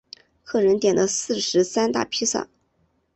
[0.43, 2.47] 客人点了四十三大披萨